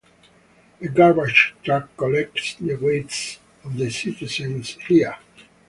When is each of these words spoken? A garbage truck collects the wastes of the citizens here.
A 0.81 0.87
garbage 0.87 1.53
truck 1.61 1.95
collects 1.95 2.55
the 2.55 2.73
wastes 2.73 3.37
of 3.63 3.77
the 3.77 3.91
citizens 3.91 4.69
here. 4.87 5.15